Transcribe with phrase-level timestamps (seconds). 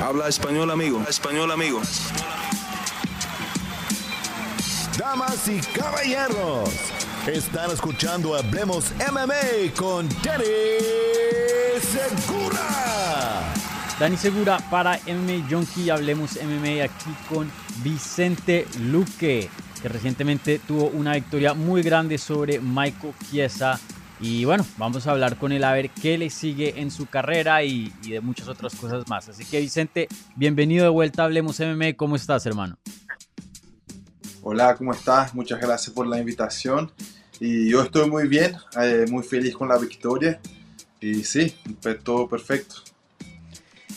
[0.00, 1.02] Habla español, amigo.
[1.08, 1.82] español, amigo.
[4.96, 6.70] Damas y caballeros,
[7.26, 10.44] están escuchando Hablemos MMA con Danny
[11.80, 13.52] Segura.
[13.98, 15.90] Dani Segura para MMA Junkie.
[15.90, 17.50] Hablemos MMA aquí con
[17.82, 19.50] Vicente Luque,
[19.82, 23.80] que recientemente tuvo una victoria muy grande sobre Michael Chiesa
[24.20, 27.62] y bueno, vamos a hablar con él a ver qué le sigue en su carrera
[27.62, 29.28] y, de muchas otras cosas más.
[29.28, 31.94] Así que Vicente, bienvenido de vuelta a Hablemos MMA.
[31.96, 32.78] ¿Cómo estás, hermano?
[34.42, 35.34] Hola, ¿cómo estás?
[35.34, 36.90] Muchas gracias por la invitación.
[37.38, 40.40] Y yo estoy muy bien, eh, muy feliz con la victoria.
[41.00, 41.54] Y sí,
[42.02, 42.76] todo perfecto.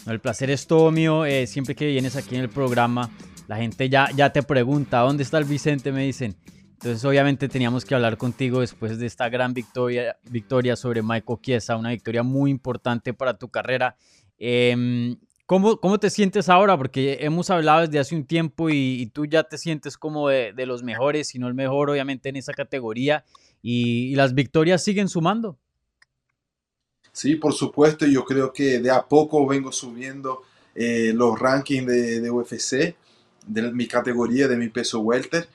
[0.05, 1.25] el placer es todo mío.
[1.25, 3.09] Eh, siempre que vienes aquí en el programa,
[3.47, 5.91] la gente ya, ya te pregunta, ¿dónde está el Vicente?
[5.91, 6.35] Me dicen.
[6.81, 11.75] Entonces obviamente teníamos que hablar contigo después de esta gran victoria, victoria sobre Michael Chiesa,
[11.75, 13.95] una victoria muy importante para tu carrera.
[14.39, 16.75] Em, ¿cómo, ¿cómo, te sientes ahora?
[16.75, 20.81] Porque hemos hablado desde hace un tiempo y, tú ya te sientes como de, los
[20.81, 23.25] mejores, si no el mejor obviamente en esa categoría
[23.61, 25.59] y, las victorias siguen sumando.
[27.11, 30.41] Sí, por supuesto, yo creo que de a poco vengo subiendo
[30.73, 32.95] eh, los rankings de, de UFC,
[33.45, 35.47] de mi categoría, de mi peso welter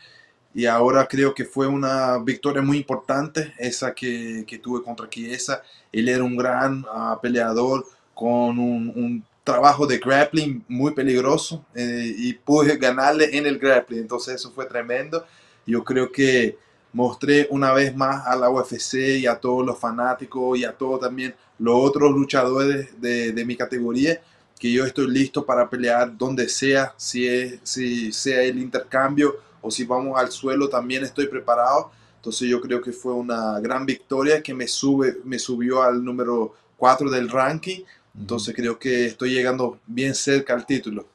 [0.57, 5.62] y ahora creo que fue una victoria muy importante esa que, que tuve contra Chiesa.
[5.93, 12.33] Él era un gran ah, peleador con un, trabajo de grappling muy peligroso eh, y
[12.33, 15.27] pude ganarle en el grappling, entonces eso fue tremendo.
[15.67, 16.57] Yo creo que
[16.91, 21.01] mostré una vez más a la UFC y a todos los fanáticos y a todos
[21.03, 24.23] también los otros luchadores de, de mi categoría
[24.59, 29.71] que yo estoy listo para pelear donde sea, si, es, si sea el intercambio o
[29.71, 31.91] si vamos al suelo también estoy preparado.
[32.17, 36.55] Entonces yo creo que fue una gran victoria que me, sube, me subió al número
[36.77, 37.83] 4 del ranking.
[38.19, 41.07] Entonces creo que estoy llegando bien cerca al título.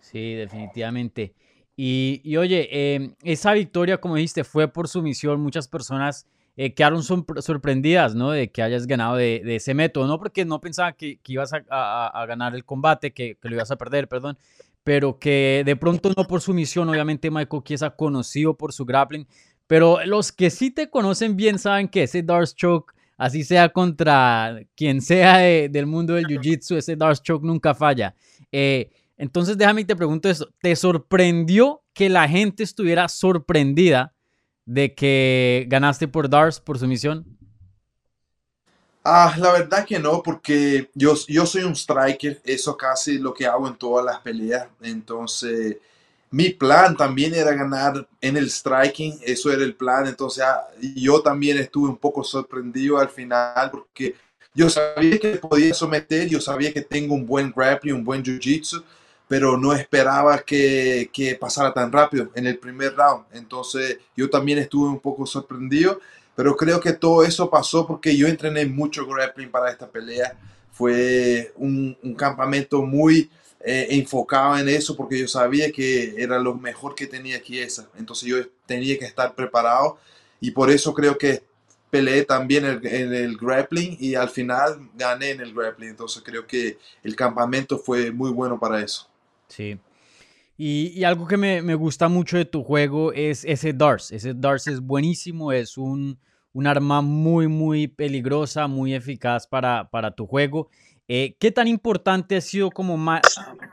[0.00, 1.34] Sí, definitivamente.
[1.76, 5.40] Y, oye, em, esa victoria, como dijiste, fue por sumisión.
[5.40, 8.30] Muchas personas eh, quedaron sorprendidas, ¿no?
[8.30, 12.54] De que hayas ganado de, ese método, no porque no pensaban que, ibas a, ganar
[12.54, 14.38] el combate, que, que, lo ibas a perder, perdón,
[14.84, 19.26] pero que de pronto no por su misión, obviamente Michael Chiesa conocido por su grappling,
[19.66, 24.60] pero los que sí te conocen bien saben que ese Dark Choke, así sea contra
[24.74, 28.14] quien sea del mundo del Jiu-Jitsu, ese Dark Choke nunca falla.
[28.50, 34.14] Eh, entonces déjame y te pregunto esto, ¿te sorprendió que la gente estuviera sorprendida
[34.64, 37.38] de que ganaste por Dars, por su misión?
[39.04, 43.46] Ah, la verdad que no, porque yo, yo soy un striker, eso casi lo que
[43.46, 44.68] hago en todas las peleas.
[44.80, 45.78] Entonces,
[46.30, 50.06] mi plan también era ganar en el striking, eso era el plan.
[50.06, 54.14] Entonces, ah, yo también estuve un poco sorprendido al final porque
[54.54, 58.84] yo sabía que podía someter, yo sabía que tengo un buen grappling, un buen jiu-jitsu,
[59.26, 63.24] pero no esperaba que, que pasara tan rápido en el primer round.
[63.32, 65.98] Entonces, yo también estuve un poco sorprendido
[66.34, 70.36] pero creo que todo eso pasó porque yo entrené mucho grappling para esta pelea.
[70.72, 76.94] Fue un, campamento muy eh, enfocado en eso porque yo sabía que era lo mejor
[76.94, 77.88] que tenía aquí esa.
[77.98, 79.98] Entonces yo tenía que estar preparado
[80.40, 81.44] y por eso creo que
[81.90, 85.90] peleé también en el grappling y al final gané en el grappling.
[85.90, 89.06] Entonces creo que el campamento fue muy bueno para eso.
[89.48, 89.78] Sí.
[90.64, 94.12] Y, algo que me, gusta mucho de tu juego es ese Dars.
[94.12, 96.20] Ese Dars es buenísimo, es un,
[96.64, 100.68] arma muy, muy peligrosa, muy eficaz para, para tu juego.
[101.08, 103.22] Eh, ¿Qué tan importante ha sido como más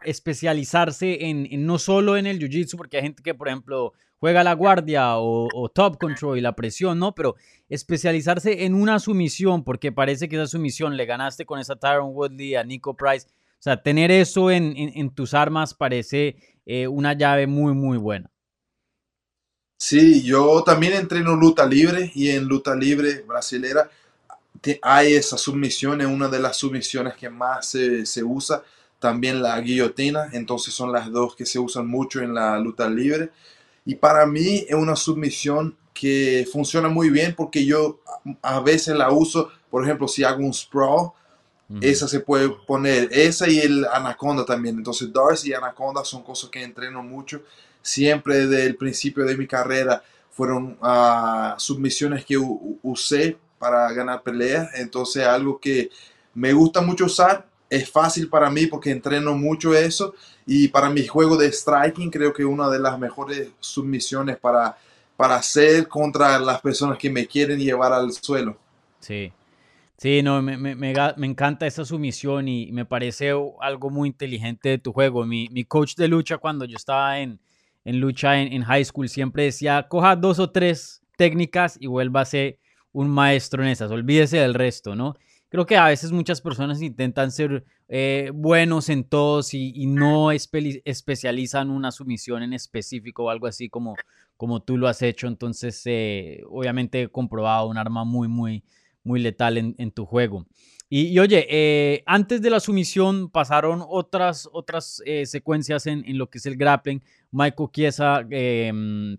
[0.04, 4.54] especializarse en, no solo en el jiu-jitsu, porque hay gente que, por ejemplo, juega la
[4.54, 7.14] guardia o, top control y la presión, ¿no?
[7.14, 7.36] Pero
[7.70, 12.56] especializarse en una sumisión, porque parece que esa sumisión le ganaste con esa Tyron Woodley
[12.56, 13.28] a Nico Price.
[13.28, 16.38] O sea, tener eso en, en tus armas parece
[16.72, 18.30] eh, una llave muy, muy buena.
[19.76, 23.90] Sí, yo también entreno luta libre y en luta libre brasilera
[24.84, 28.62] hay esa submisión, es una de las submisiones que más se, usa.
[29.00, 33.32] También la guillotina, entonces son las dos que se usan mucho en la luta libre.
[33.84, 38.00] Y para mí es una submisión que funciona muy bien porque yo
[38.44, 41.14] a veces la uso, por ejemplo, si hago un sprawl,
[41.82, 44.78] esa se puede poner, esa y el anaconda también.
[44.78, 47.44] Entonces, Darcy y anaconda son cosas que entreno mucho.
[47.82, 50.02] Siempre desde el principio de mi carrera
[50.32, 52.38] fueron uh, submisiones que
[52.82, 54.70] usé para ganar peleas.
[54.74, 55.90] Entonces, algo que
[56.34, 57.46] me gusta mucho usar.
[57.70, 60.16] Es fácil para mí porque entreno mucho eso.
[60.48, 64.76] Y para mi juego de striking, creo que una de las mejores submisiones para,
[65.16, 68.58] para hacer contra las personas que me quieren llevar al suelo.
[69.00, 69.32] Sí.
[70.00, 74.70] Sí, no, me, me, me, me encanta esa sumisión y me parece algo muy inteligente
[74.70, 75.26] de tu juego.
[75.26, 77.42] Mi, mi coach de lucha cuando yo estaba en,
[77.84, 81.88] en lucha en, en, high school siempre decía, coja dos o tres técnicas y
[82.24, 82.60] ser
[82.94, 85.16] un maestro en esas, olvídese del resto, ¿no?
[85.50, 90.32] Creo que a veces muchas personas intentan ser eh, buenos en todos y, y no
[90.32, 93.96] espe especializan una sumisión en específico o algo así como,
[94.38, 95.28] como tú lo has hecho.
[95.28, 98.64] Entonces, eh, obviamente he comprobado un arma muy, muy
[99.10, 100.46] muy letal en, en tu juego.
[100.88, 106.18] Y, y oye, eh, antes de la sumisión pasaron otras, otras eh, secuencias en, en,
[106.18, 107.02] lo que es el grappling.
[107.32, 108.72] Michael Chiesa, eh,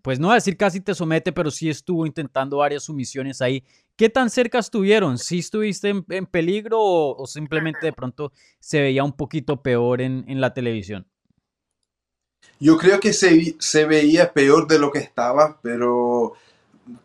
[0.02, 3.64] pues no voy a decir casi te somete, pero sí estuvo intentando varias sumisiones ahí.
[3.96, 5.18] ¿Qué tan cerca estuvieron?
[5.18, 10.00] ¿Sí estuviste en, en peligro o, o, simplemente de pronto se veía un poquito peor
[10.00, 11.06] en, en la televisión?
[12.58, 16.34] Yo creo que se, se veía peor de lo que estaba, pero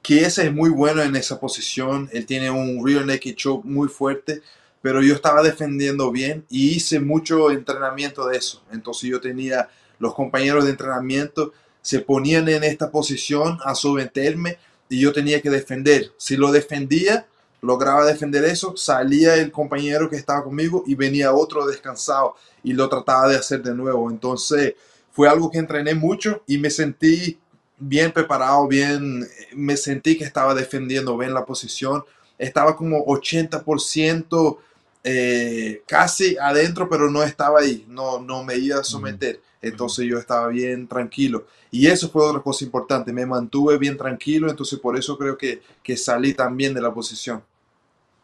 [0.04, 4.42] Chiesa es muy bueno en esa posición, él tiene un real naked choke muy fuerte,
[4.82, 8.64] pero yo estaba defendiendo bien y hice mucho entrenamiento de eso.
[8.72, 11.54] Entonces yo tenía los compañeros de entrenamiento
[11.86, 14.58] se ponían en esta posición a someterme
[14.90, 16.12] y yo tenía que defender.
[16.18, 17.28] Si lo defendía,
[17.62, 22.90] lograba defender eso, salía el compañero que estaba conmigo y venía otro descansado y lo
[22.90, 24.10] trataba de hacer de nuevo.
[24.10, 24.74] Entonces
[25.12, 27.38] fue algo que entrené mucho y me sentí
[27.78, 32.04] bien preparado, bien, me sentí que estaba defendiendo bien la posición.
[32.38, 34.58] Estaba como 80%
[35.04, 39.40] eh, casi adentro, pero no estaba ahí, no, no me iba a someter.
[39.62, 41.48] Entonces yo estaba bien tranquilo.
[41.72, 45.62] Y eso fue otra cosa importante, me mantuve bien tranquilo, entonces por eso creo que,
[45.84, 47.44] que salí también de la posición.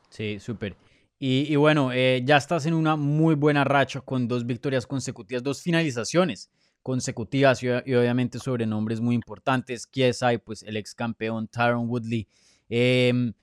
[0.09, 0.75] Sí, súper.
[1.19, 5.43] Y, y, bueno, eh, ya estás en una muy buena racha con dos victorias consecutivas,
[5.43, 6.49] dos finalizaciones
[6.83, 9.87] consecutivas y, y, obviamente sobre nombres muy importantes.
[9.87, 12.27] Kiesai, pues el ex campeón Tyron Woodley.
[12.69, 13.33] Eh,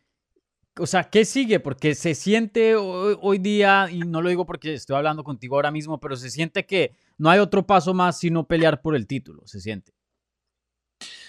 [0.78, 1.60] o sea, ¿qué sigue?
[1.60, 5.70] Porque se siente hoy, hoy, día, y no lo digo porque estoy hablando contigo ahora
[5.70, 9.42] mismo, pero se siente que no hay otro paso más sino pelear por el título,
[9.46, 9.92] se siente.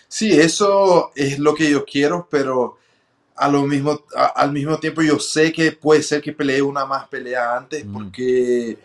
[0.08, 2.78] Sí, eso es lo que yo quiero, pero
[3.36, 6.86] a lo mismo, a, al mismo tiempo yo sé que puede ser que pelee una
[6.86, 7.94] más pelea antes, mm.
[7.94, 8.78] porque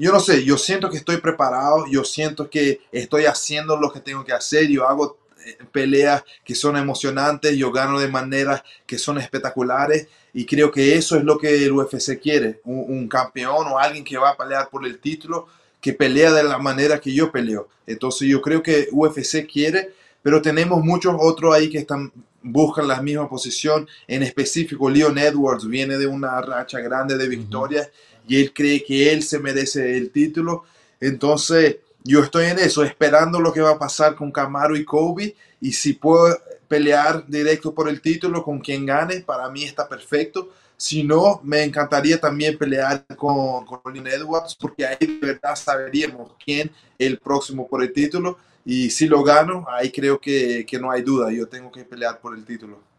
[0.00, 4.00] yo no sé, yo siento que estoy preparado, yo siento que estoy haciendo lo que
[4.00, 8.96] tengo que hacer, yo hago eh, peleas que son emocionantes, yo gano de maneras que
[8.96, 13.66] son espectaculares y creo que eso es lo que el UFC quiere, un, un, campeón
[13.66, 15.48] o alguien que va a pelear por el título,
[15.82, 17.68] que pelea de la manera que yo peleo.
[17.86, 19.90] Entonces yo creo que UFC quiere,
[20.22, 22.10] pero tenemos muchos otros ahí que están
[22.42, 27.88] buscan la misma posición, en específico Leon Edwards viene de una racha grande de victorias.
[27.88, 30.64] Uh -huh y él cree que él se merece el título.
[31.00, 35.34] Entonces, yo estoy en eso, esperando lo que va a pasar con Camaro y Kobe.
[35.60, 36.36] Y si puedo
[36.68, 40.50] pelear directo por el título con quien gane, para mí está perfecto.
[40.76, 46.32] Si no, me encantaría también pelear con, con Lynn Edwards, porque ahí de verdad saberíamos
[46.42, 48.38] quién es el próximo por el título.
[48.64, 52.20] Y si lo gano, ahí creo que, que no hay duda, yo tengo que pelear
[52.20, 52.89] por el título.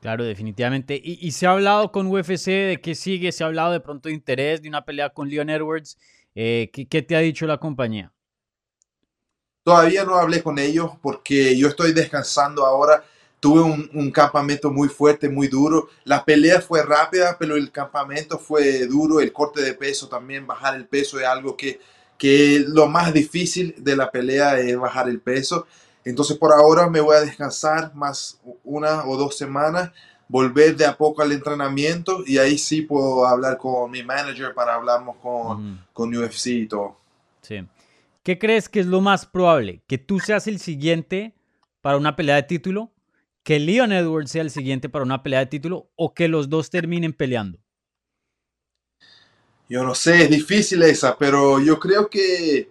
[0.00, 1.00] Claro, definitivamente.
[1.02, 4.14] Y, se ha hablado con UFC de qué sigue, se ha hablado de pronto de
[4.14, 5.98] interés de una pelea con Leon Edwards.
[6.34, 8.12] Eh, ¿qué, ¿qué, te ha dicho la compañía?
[9.64, 13.02] Todavía no hablé con ellos porque yo estoy descansando ahora.
[13.40, 15.88] Tuve un, un, campamento muy fuerte, muy duro.
[16.04, 19.20] La pelea fue rápida, pero el campamento fue duro.
[19.20, 21.80] El corte de peso también, bajar el peso es algo que,
[22.16, 25.66] que lo más difícil de la pelea es bajar el peso.
[26.06, 29.90] Entonces por ahora me voy a descansar más una o dos semanas,
[30.28, 34.74] volver de a poco al entrenamiento y ahí sí puedo hablar con mi manager para
[34.74, 36.96] hablarnos con, con UFC y todo.
[37.42, 37.66] Sí.
[38.22, 39.82] ¿Qué crees que es lo más probable?
[39.88, 41.34] ¿Que tú seas el siguiente
[41.80, 42.92] para una pelea de título?
[43.42, 45.90] ¿Que Leon Edwards sea el siguiente para una pelea de título?
[45.96, 47.58] ¿O que los dos terminen peleando?
[49.68, 52.70] Yo no sé, es difícil esa, pero yo creo que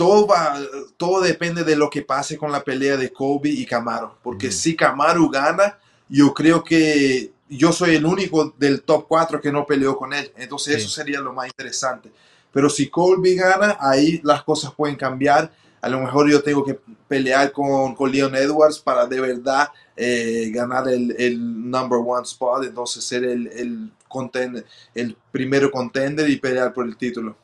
[0.00, 0.58] todo, va,
[0.96, 4.16] todo depende de lo que pase con la pelea de Kobe y Camaro.
[4.22, 4.52] Porque mm.
[4.52, 5.78] si Camaro gana,
[6.08, 10.32] yo creo que yo soy el único del top 4 que no peleó con él.
[10.38, 10.80] Entonces sí.
[10.80, 12.10] eso sería lo más interesante.
[12.50, 15.52] Pero si Colby gana, ahí las cosas pueden cambiar.
[15.82, 20.50] A lo mejor yo tengo que pelear con, con Leon Edwards para de verdad eh,
[20.50, 22.64] ganar el, el, number one spot.
[22.64, 24.64] Entonces ser el, el, contender,
[24.94, 27.36] el primero contender y pelear por el título.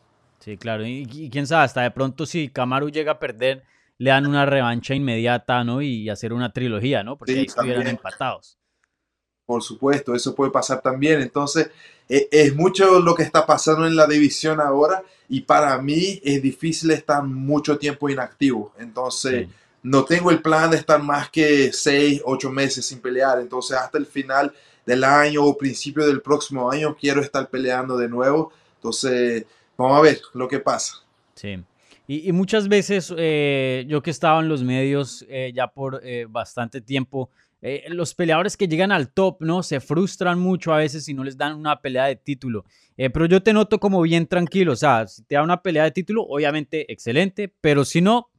[0.46, 0.86] Sí, claro.
[0.86, 3.64] Y, y, quién sabe, hasta de pronto si Kamaru llega a perder,
[3.98, 5.82] le dan una revancha inmediata, ¿no?
[5.82, 7.18] Y hacer una trilogía, ¿no?
[7.18, 7.96] Porque sí, ahí estuvieran también.
[7.96, 8.56] empatados.
[9.44, 11.20] Por supuesto, eso puede pasar también.
[11.20, 11.68] Entonces,
[12.08, 16.40] es, es mucho lo que está pasando en la división ahora y para mí es
[16.40, 18.72] difícil estar mucho tiempo inactivo.
[18.78, 19.54] Entonces, sí.
[19.82, 23.40] no tengo el plan de estar más que seis, ocho meses sin pelear.
[23.40, 28.08] Entonces, hasta el final del año o principio del próximo año quiero estar peleando de
[28.08, 28.52] nuevo.
[28.76, 29.44] Entonces,
[29.76, 31.02] vamos a ver lo que pasa.
[31.34, 31.58] Sí.
[32.08, 36.80] Y, muchas veces eh, yo que estaba en los medios eh, ya por eh, bastante
[36.80, 37.30] tiempo,
[37.88, 39.60] los peleadores que llegan al top, ¿no?
[39.64, 42.64] Se frustran mucho a veces si no les dan una pelea de título.
[42.96, 45.90] pero yo te noto como bien tranquilo, o sea, si te da una pelea de
[45.90, 48.30] título, obviamente excelente, pero si no,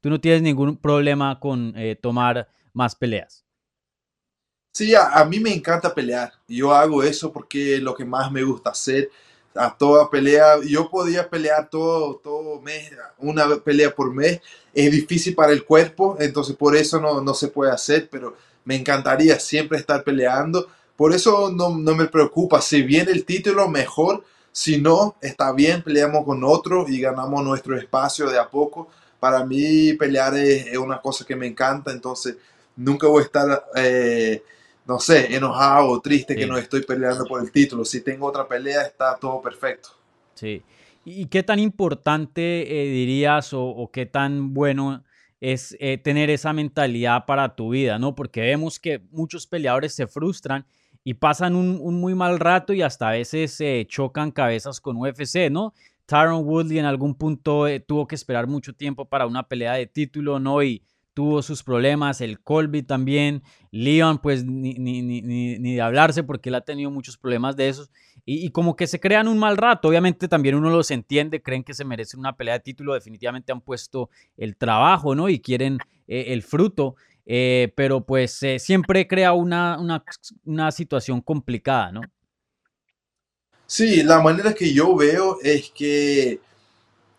[0.00, 3.44] tú no tienes ningún problema con tomar más peleas.
[4.72, 6.34] Sí, a, mí me encanta pelear.
[6.46, 9.10] Yo hago eso porque es lo que más me gusta hacer.
[9.58, 14.40] A toda pelea, yo podía pelear todo, todo mes, una pelea por mes.
[14.72, 18.76] Es difícil para el cuerpo, entonces por eso no, no se puede hacer, pero me
[18.76, 20.68] encantaría siempre estar peleando.
[20.96, 22.60] Por eso no, no me preocupa.
[22.60, 24.24] Si viene el título, mejor.
[24.52, 28.88] Si no, está bien, peleamos con otro y ganamos nuestro espacio de a poco.
[29.20, 32.36] Para mí pelear es, una cosa que me encanta, entonces
[32.76, 33.64] nunca voy a estar...
[33.76, 34.42] Eh,
[34.88, 37.84] no sé, enojado o triste que no estoy peleando por el título.
[37.84, 39.90] Si tengo otra pelea, está todo perfecto.
[40.32, 40.62] Sí.
[41.04, 45.04] ¿Y qué tan importante eh, dirías o, qué tan bueno
[45.40, 48.14] es eh, tener esa mentalidad para tu vida, ¿no?
[48.14, 50.64] Porque vemos que muchos peleadores se frustran
[51.04, 55.50] y pasan un, muy mal rato y hasta a veces se chocan cabezas con UFC,
[55.50, 55.74] ¿no?
[56.06, 59.86] Tyron Woodley en algún punto eh, tuvo que esperar mucho tiempo para una pelea de
[59.86, 60.62] título, ¿no?
[60.62, 60.82] Y
[61.18, 66.48] tuvo sus problemas, el Colby también, Leon pues ni, ni, ni, ni, de hablarse porque
[66.48, 67.90] él ha tenido muchos problemas de esos
[68.24, 71.74] y, como que se crean un mal rato, obviamente también uno los entiende, creen que
[71.74, 75.28] se merece una pelea de título, definitivamente han puesto el trabajo, ¿no?
[75.28, 76.94] Y quieren eh, el fruto,
[77.26, 80.04] eh, pero pues eh, siempre crea una, una,
[80.44, 82.02] una situación complicada, ¿no?
[83.66, 86.38] Sí, la manera que yo veo es que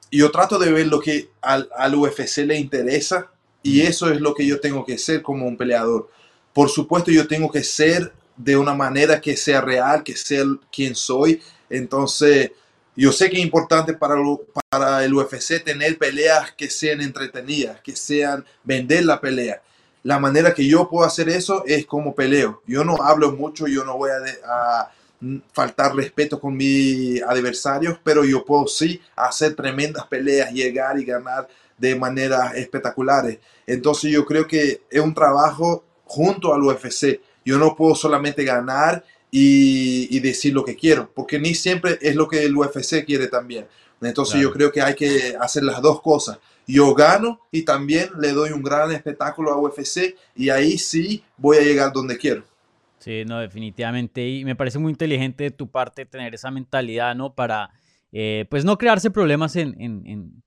[0.10, 3.30] yo trato de ver lo que al, al UFC le interesa
[3.62, 6.10] y eso es lo que yo tengo que ser como un peleador.
[6.54, 10.96] Por supuesto, yo tengo que ser de una manera que sea real, que sea quien
[10.96, 11.42] soy.
[11.70, 12.52] Entonces,
[12.96, 14.16] yo sé que es importante para,
[14.70, 19.62] para el UFC tener peleas que sean entretenidas, que sean vender la pelea.
[20.04, 22.64] La manera que yo puedo hacer eso es como peleo.
[22.66, 24.92] Yo no hablo mucho, yo no voy a, a
[25.52, 31.48] faltar respeto con mis adversarios, pero yo puedo sí hacer tremendas peleas, llegar y ganar
[31.80, 33.40] de maneras espectaculares.
[33.66, 37.22] Entonces yo creo que es un trabajo junto al UFC.
[37.46, 42.28] Yo no puedo solamente ganar y, decir lo que quiero, porque ni siempre es lo
[42.28, 43.68] que el UFC quiere también.
[44.02, 46.40] Entonces yo creo que hay que hacer las dos cosas.
[46.66, 51.58] Yo gano y también le doy un gran espectáculo a UFC y ahí sí voy
[51.58, 52.44] a llegar donde quiero.
[53.00, 54.28] Sí, no, definitivamente.
[54.28, 57.34] Y me parece muy inteligente de tu parte tener esa mentalidad, ¿no?
[57.34, 57.72] Para,
[58.12, 60.44] eh, pues, no crearse problemas en, en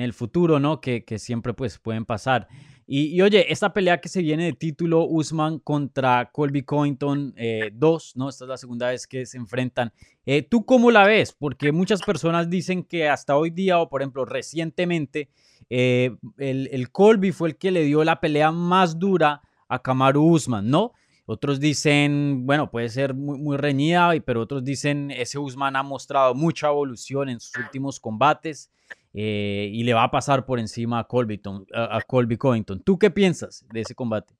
[0.00, 0.80] el futuro, ¿no?
[0.80, 2.48] Que, siempre pues pueden pasar.
[2.86, 8.12] Y, oye, esta pelea que se viene de título, Usman contra Colby Covington 2, eh,
[8.16, 8.28] ¿no?
[8.28, 9.92] Esta es la segunda vez que se enfrentan.
[10.26, 11.32] Eh, ¿Tú cómo la ves?
[11.32, 15.28] Porque muchas personas dicen que hasta hoy día, o por ejemplo recientemente,
[15.70, 20.22] eh, el, el, Colby fue el que le dio la pelea más dura a Kamaru
[20.24, 20.92] Usman, ¿no?
[21.24, 26.34] Otros dicen, bueno, puede ser muy, muy reñida, pero otros dicen, ese Usman ha mostrado
[26.34, 28.70] mucha evolución en sus últimos combates.
[29.14, 31.40] Eh, y le va a pasar por encima a Colby,
[31.74, 32.80] a, Colby Covington.
[32.82, 34.34] ¿Tú qué piensas de ese combate?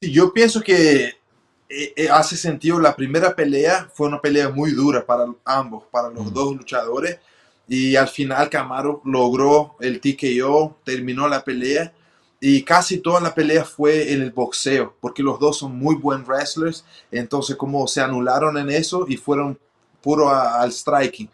[0.00, 1.04] Yo pienso que
[1.68, 2.80] eh, eh, hace sentido.
[2.80, 6.32] La primera pelea fue una pelea muy dura para ambos, para los mm.
[6.32, 7.18] dos luchadores.
[7.66, 11.92] Y al final Camaro logró el TKO, terminó la pelea.
[12.40, 16.26] Y casi toda la pelea fue en el boxeo, porque los dos son muy buenos
[16.26, 16.84] wrestlers.
[17.10, 19.58] Entonces, como se anularon en eso y fueron
[20.00, 21.28] puro al striking.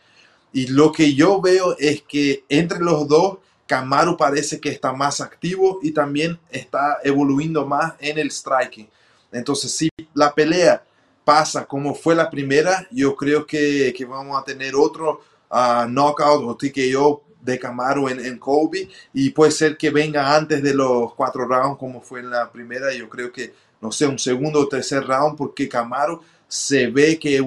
[0.54, 5.20] Y lo que yo veo es que entre los dos, Camaro parece que está más
[5.20, 8.88] activo y también está evoluyendo más en el striking.
[9.32, 10.84] Entonces, si la pelea
[11.24, 16.44] pasa como fue la primera, yo creo que, que vamos a tener otro uh, knockout
[16.44, 21.14] o TKO de Camaro en, en Kobe y puede ser que venga antes de los
[21.14, 22.94] cuatro rounds como fue en la primera.
[22.94, 27.42] Yo creo que, no sé, un segundo o tercer round porque Camaro se ve que,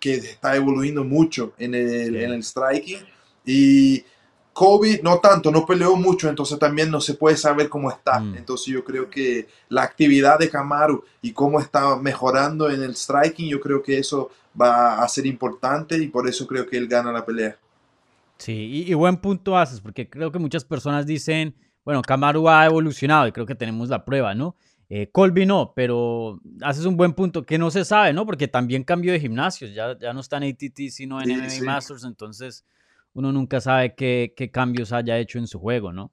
[0.00, 3.00] que está evoluyendo mucho en el, en el striking.
[3.44, 4.04] Y
[4.52, 8.18] Kobe no tanto, no peleó mucho, entonces también no se puede saber cómo está.
[8.18, 8.38] Mm.
[8.38, 13.48] Entonces yo creo que la actividad de Camaro y cómo está mejorando en el striking,
[13.48, 14.30] yo creo que eso
[14.60, 17.56] va a ser importante y por eso creo que él gana la pelea.
[18.38, 21.54] Sí, y, y buen punto haces, porque creo que muchas personas dicen,
[21.84, 24.56] bueno, Camaro ha evolucionado y creo que tenemos la prueba, ¿no?
[24.90, 28.24] Eh, Colby no, pero haces un buen punto que no se sabe, ¿no?
[28.24, 32.04] Porque también cambió de gimnasios, ya, ya no está en ATT sino en MMA Masters,
[32.04, 32.64] entonces
[33.12, 36.10] uno nunca sabe qué, qué, cambios haya hecho en su juego, ¿no?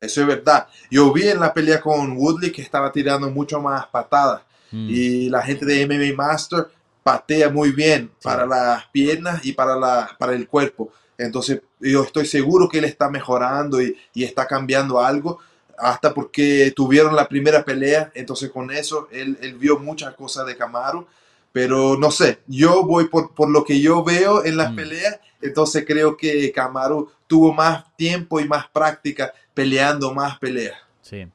[0.00, 0.68] Eso es verdad.
[0.90, 4.42] Yo vi en la pelea con Woodley que estaba tirando mucho más patadas.
[4.70, 4.88] Mm.
[4.90, 6.66] Y la gente de MMA Master
[7.02, 10.92] patea muy bien para las piernas y para, la, para el cuerpo.
[11.16, 15.38] Entonces, yo estoy seguro que él está mejorando y, y está cambiando algo,
[15.78, 18.10] hasta porque tuvieron la primera pelea.
[18.14, 21.06] Entonces, con eso, él, él vio muchas cosas de Camaro.
[21.52, 24.76] Pero no sé, yo voy por, por lo que yo veo en las Mm.
[24.76, 25.20] peleas.
[25.40, 30.76] Entonces, creo que Camaro tuvo más tiempo y más práctica peleando más peleas.
[31.00, 31.26] Sí.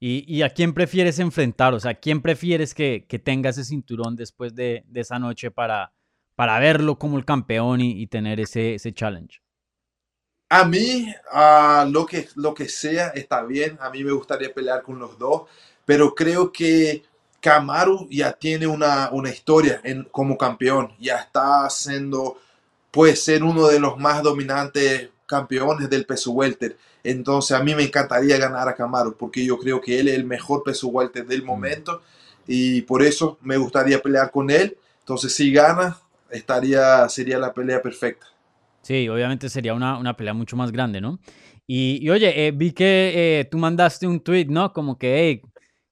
[0.00, 1.74] ¿Y, y a quién prefieres enfrentar?
[1.74, 5.92] O sea, ¿quién prefieres que, que tenga ese cinturón después de, de esa noche para,
[6.34, 9.40] para verlo como el campeón y, y tener ese, ese challenge?
[10.50, 13.78] A mí, ah, lo, que, lo que sea está bien.
[13.80, 15.42] A mí me gustaría pelear con los dos,
[15.84, 17.04] pero creo que
[17.40, 20.92] Camaro ya tiene una, una historia en, como campeón.
[20.98, 22.38] Ya está siendo,
[22.90, 26.76] puede ser uno de los más dominantes campeones del peso welter.
[27.04, 30.24] Entonces, a mí me encantaría ganar a Camaro porque yo creo que él es el
[30.24, 32.02] mejor peso welter del momento
[32.46, 34.76] y por eso me gustaría pelear con él.
[35.00, 35.98] Entonces, si gana,
[36.30, 38.26] estaría, sería la pelea perfecta.
[38.82, 41.20] Sí, obviamente sería una, una pelea mucho más grande, ¿no?
[41.66, 44.72] Y, y oye, eh, vi que eh, tú mandaste un tweet, ¿no?
[44.72, 45.42] Como que, hey,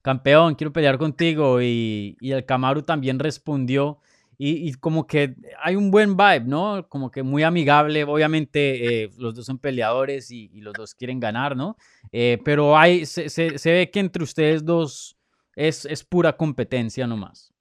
[0.01, 1.61] campeón, quiero pelear contigo.
[1.61, 3.99] Y, y el Camaro también respondió.
[4.37, 6.87] Y, y como que hay un buen vibe, ¿no?
[6.89, 8.03] Como que muy amigable.
[8.05, 11.77] Obviamente eh, los dos son peleadores y, y los dos quieren ganar, ¿no?
[12.11, 15.17] Eh, pero hay, se, se- se ve que entre ustedes dos
[15.55, 17.53] es, es pura competencia nomás.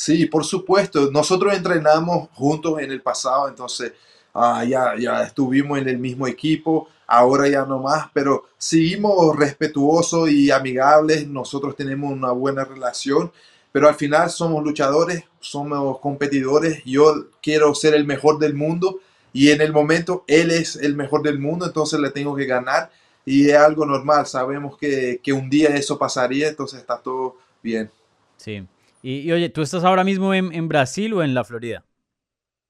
[0.00, 1.10] Sí, por supuesto.
[1.10, 3.92] Nosotros entrenamos juntos en el pasado, entonces
[4.32, 10.30] ah, ya, ya estuvimos en el mismo equipo, ahora ya no más, pero seguimos respetuosos
[10.30, 11.28] y amigables.
[11.28, 13.30] Nosotros tenemos una buena relación,
[13.72, 16.82] pero al final somos luchadores, somos competidores.
[16.86, 19.00] Yo quiero ser el mejor del mundo
[19.34, 22.90] y en el momento él es el mejor del mundo, entonces le tengo que ganar
[23.26, 24.26] y es algo normal.
[24.26, 27.90] Sabemos que, que un día eso pasaría, entonces está todo bien.
[28.38, 28.66] Sí.
[29.02, 31.84] Y, y oye, ¿tú estás ahora mismo en, en Brasil o en la Florida?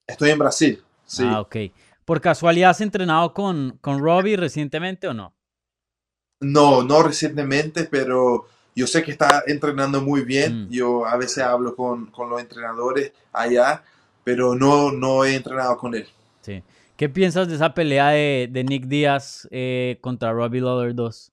[0.07, 0.83] Estoy en Brasil.
[1.07, 1.25] Sí.
[1.27, 1.57] Ah, ok.
[2.05, 5.35] ¿Por casualidad has entrenado con, con Robbie recientemente o no?
[6.41, 10.65] No, no recientemente, pero yo sé que está entrenando muy bien.
[10.65, 10.71] Mm.
[10.71, 13.85] Yo a veces hablo con, con los entrenadores allá,
[14.25, 16.09] pero no, no he entrenado con él.
[16.41, 16.63] Sí.
[16.97, 21.30] ¿Qué piensas de esa pelea de, de Nick Díaz eh, contra Robbie Lawler 2?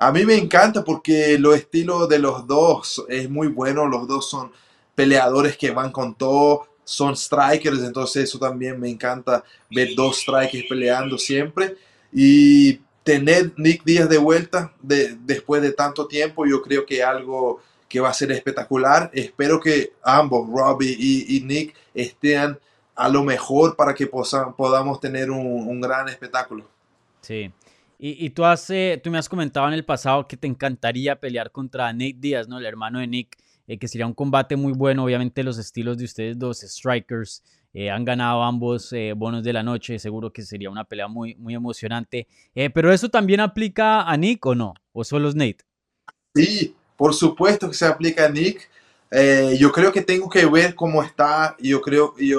[0.00, 3.86] A mí me encanta porque los estilos de los dos es muy bueno.
[3.86, 4.50] Los dos son
[4.94, 10.64] peleadores que van con todo, son strikers, entonces eso también me encanta ver dos strikers
[10.68, 11.76] peleando siempre.
[12.12, 17.60] Y tener Nick Díaz de vuelta de- después de tanto tiempo, yo creo que algo
[17.88, 19.10] que va a ser espectacular.
[19.12, 22.58] Espero que ambos, Robbie y, Nick, estén
[22.94, 26.64] a lo mejor para que podamos tener un, un gran espectáculo.
[27.20, 27.50] Sí.
[28.02, 31.20] Y, y tú, has, eh, tú me has comentado en el pasado que te encantaría
[31.20, 32.58] pelear contra Nate Díaz, ¿no?
[32.58, 33.36] El hermano de Nick,
[33.66, 35.04] eh, que sería un combate muy bueno.
[35.04, 39.62] Obviamente los estilos de ustedes dos, strikers, eh, han ganado ambos eh, bonos de la
[39.62, 39.98] noche.
[39.98, 42.26] Seguro que sería una pelea muy, muy emocionante.
[42.54, 44.74] Eh, pero eso también aplica a Nick o no?
[44.92, 45.58] ¿O solo es Nate?
[46.34, 48.68] Sí, por supuesto que se aplica a Nick.
[49.10, 51.54] Eh, yo creo que tengo que ver cómo está.
[51.60, 52.34] Yo creo que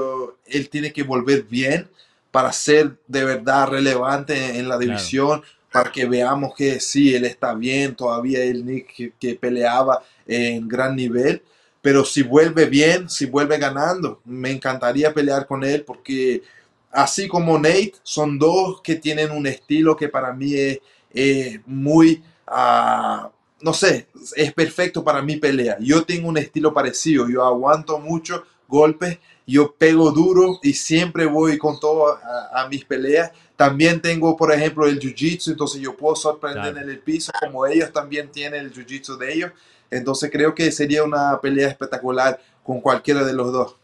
[0.48, 1.88] él tiene que volver bien
[2.32, 4.80] para ser de verdad relevante en la Claro.
[4.80, 10.04] división, para que veamos que sí, él está bien, todavía el Nick que, que peleaba
[10.28, 11.44] en gran nivel.
[11.82, 16.44] Pero si vuelve bien, si vuelve ganando, me encantaría pelear con él porque
[16.92, 20.80] así como Nate, son dos que tienen un estilo que para mí es,
[21.14, 22.24] es muy...
[22.48, 25.78] ah, no sé, es perfecto para mi pelea.
[25.80, 31.58] Yo tengo un estilo parecido, yo aguanto mucho golpes, yo pego duro y siempre voy
[31.60, 33.32] con todo a, a mis peleas.
[33.56, 36.80] También tengo, por ejemplo, el jiu-jitsu, entonces yo puedo sorprender Claro.
[36.82, 39.52] en el piso como ellos también tienen el jiu-jitsu de ellos.
[39.92, 43.76] Entonces creo que sería una pelea espectacular con cualquiera de los dos.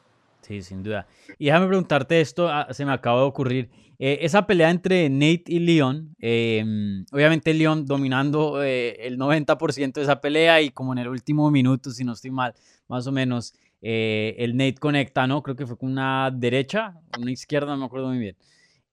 [0.42, 1.06] Sí, sin duda.
[1.38, 3.70] Y déjame preguntarte esto, ah, se me acaba de ocurrir.
[4.00, 6.64] Eh, esa pelea entre Nate y Leon, eh,
[7.12, 11.90] obviamente Leon dominando eh, el 90% de esa pelea y como en el último minuto,
[11.92, 12.54] si no estoy mal,
[12.88, 15.42] más o menos, eh, el Nate conecta, ¿no?
[15.44, 18.36] Creo que fue con una derecha, una izquierda, no me acuerdo muy bien.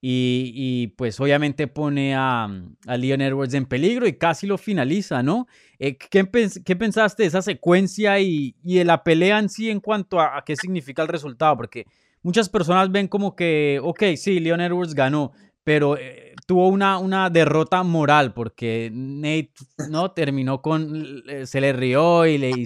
[0.07, 2.43] Y, pues obviamente pone a,
[2.85, 5.47] a Leon Edwards en peligro y casi lo finaliza, ¿no?
[5.79, 9.71] Eh, ¿qué, pens- qué pensaste de esa secuencia y, y de la pelea en sí
[9.71, 11.57] en cuanto a, a qué significa el resultado?
[11.57, 11.85] Porque
[12.21, 15.31] muchas personas ven como que, ok, sí, Leon Edwards ganó,
[15.63, 19.53] pero eh, tuvo una, una derrota moral porque Nate
[19.89, 22.65] no terminó con, se le rió y, le, y,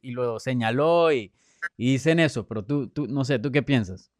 [0.00, 1.32] y lo señaló y,
[1.76, 4.10] y dicen eso, pero tú, tú, no sé, ¿tú qué piensas?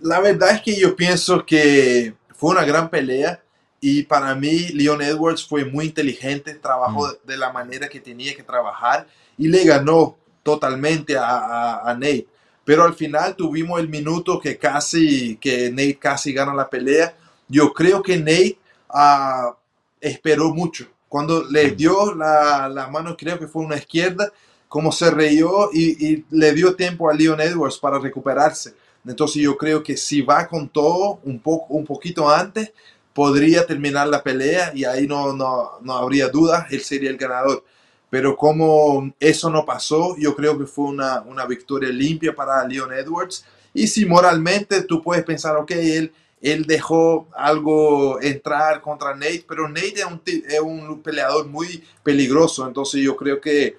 [0.00, 3.42] La verdad es que yo pienso que fue una gran pelea
[3.80, 8.44] Y para mí, Leon Edwards fue muy inteligente, trabajó de la manera que tenía que
[8.44, 12.28] trabajar y le ganó totalmente a, a, Nate.
[12.64, 17.16] Pero al final tuvimos el minuto que casi, que Nate casi gana la pelea.
[17.48, 19.52] Yo creo que Nate uh,
[20.00, 20.86] esperó mucho.
[21.08, 24.32] Cuando le dio la, la, mano, creo que fue una izquierda,
[24.72, 28.72] como se reyó y, le dio tiempo a Leon Edwards para recuperarse.
[29.06, 32.72] Entonces yo creo que si va con todo un, poco, un poquito antes,
[33.12, 37.62] podría terminar la pelea y ahí no, no, no habría duda, él sería el ganador.
[38.08, 42.94] Pero como eso no pasó, yo creo que fue una, una victoria limpia para Leon
[42.94, 43.44] Edwards.
[43.74, 49.68] Y si moralmente tú puedes pensar, ok, él, él dejó algo entrar contra Nate, pero
[49.68, 52.66] Nate es un, es un peleador muy peligroso.
[52.66, 53.76] Entonces yo creo que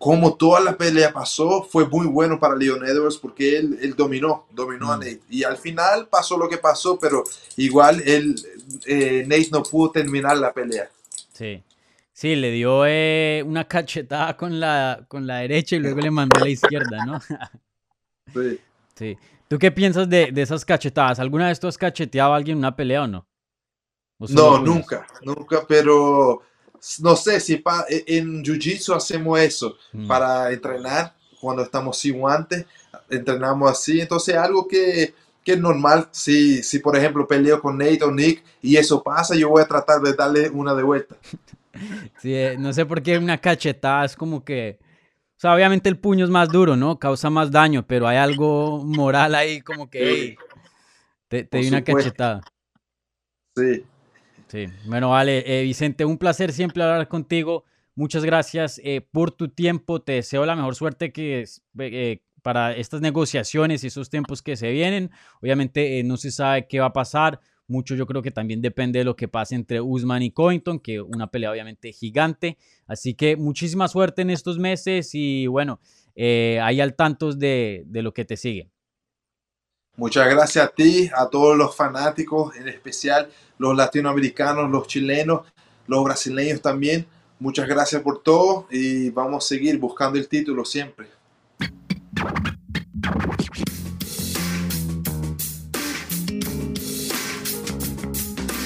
[0.00, 4.46] como toda la pelea pasó, fue muy bueno para Leon Edwards porque él, él dominó,
[4.50, 5.00] dominó a mm.
[5.00, 5.20] Nate.
[5.28, 7.22] Y al final pasó lo que pasó, pero
[7.58, 8.34] igual él,
[8.86, 10.88] eh, Nate no pudo terminar la pelea.
[11.34, 11.62] Sí.
[12.14, 16.40] Sí, le dio eh, una cachetada con la, con la derecha y luego le mandó
[16.40, 17.20] a la izquierda, ¿no?
[18.32, 18.58] sí.
[18.94, 19.18] Sí.
[19.48, 21.20] ¿Tú qué piensas de, de, esas cachetadas?
[21.20, 23.26] ¿Alguna vez tú has cacheteado a alguien en una pelea o no?
[24.18, 26.40] no, nunca, nunca, pero
[27.00, 30.06] no sé si e, en Jiu-Jitsu hacemos eso mm.
[30.06, 32.66] para entrenar cuando estamos sin guantes,
[33.08, 38.04] entrenamos así, entonces algo que, que, es normal, si, si por ejemplo peleo con Nate
[38.04, 41.16] o Nick y eso pasa, yo voy a tratar de darle una de vuelta.
[42.20, 45.98] Sí, eh, no sé por qué una cachetada es como que, o sea, obviamente el
[45.98, 46.98] puño es más duro, ¿no?
[46.98, 50.36] Causa más daño, pero hay algo moral ahí como que
[51.28, 52.42] te, te di una cachetada.
[53.56, 53.84] Sí.
[54.50, 57.64] Sí, bueno, vale, eh, Vicente, un placer siempre hablar contigo.
[57.94, 60.02] Muchas gracias eh, por tu tiempo.
[60.02, 61.44] Te deseo la mejor suerte que
[61.78, 65.12] eh, para estas negociaciones y esos tiempos que se vienen.
[65.40, 67.38] Obviamente no se sabe qué va a pasar.
[67.68, 71.00] Mucho yo creo que también depende de lo que pase entre Usman y Covington, que
[71.00, 72.58] una pelea obviamente gigante.
[72.88, 75.78] Así que muchísima suerte en estos meses y bueno,
[76.16, 78.68] ahí al tanto de lo que te sigue.
[80.00, 85.42] Muchas gracias a ti, a todos los fanáticos, en especial los latinoamericanos, los chilenos,
[85.86, 87.06] los brasileños también.
[87.38, 91.06] Muchas gracias por todo y vamos a seguir buscando el título siempre.